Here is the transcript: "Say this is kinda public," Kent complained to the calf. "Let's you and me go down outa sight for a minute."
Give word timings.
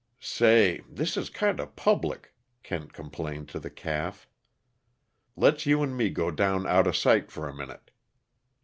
"Say 0.19 0.81
this 0.89 1.15
is 1.15 1.29
kinda 1.29 1.67
public," 1.67 2.33
Kent 2.63 2.91
complained 2.91 3.47
to 3.49 3.59
the 3.59 3.69
calf. 3.69 4.27
"Let's 5.35 5.67
you 5.67 5.83
and 5.83 5.95
me 5.95 6.09
go 6.09 6.31
down 6.31 6.65
outa 6.65 6.91
sight 6.91 7.29
for 7.29 7.47
a 7.47 7.53
minute." 7.53 7.91